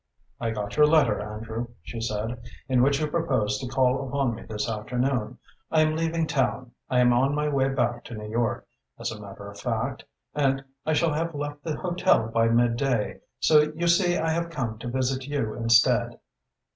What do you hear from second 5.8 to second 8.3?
am leaving town. I am on my way back to New